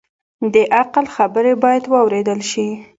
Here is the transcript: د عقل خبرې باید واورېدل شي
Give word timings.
د 0.53 0.55
عقل 0.79 1.05
خبرې 1.15 1.53
باید 1.63 1.83
واورېدل 1.93 2.39
شي 2.51 2.67